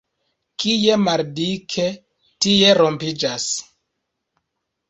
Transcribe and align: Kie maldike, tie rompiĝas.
Kie 0.63 0.95
maldike, 1.07 1.85
tie 2.47 2.75
rompiĝas. 2.81 3.49